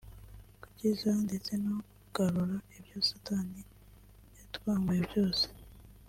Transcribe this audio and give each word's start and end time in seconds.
gukiza 0.61 1.09
ndetse 1.25 1.51
no 1.63 1.73
kugarura 1.99 2.55
ibyo 2.77 2.97
satani 3.09 3.61
yatwambuye 4.37 5.01
byose 5.09 5.45